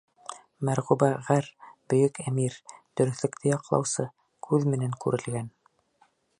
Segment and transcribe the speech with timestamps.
[0.69, 1.49] Мәрғүбә ғәр.—
[1.93, 2.57] бөйөк әмир—
[3.01, 4.09] дөрөҫлөктө яҡлаусы—
[4.49, 5.57] күҙ менән күрелгән.